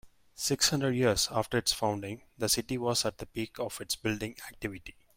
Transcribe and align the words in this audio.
Six 0.33 0.69
hundred 0.71 0.95
years 0.95 1.27
after 1.29 1.59
its 1.59 1.73
founding, 1.73 2.23
the 2.35 2.49
city 2.49 2.75
was 2.79 3.05
at 3.05 3.19
the 3.19 3.27
peak 3.27 3.59
of 3.59 3.79
its 3.81 3.95
building 3.95 4.35
activity. 4.49 4.95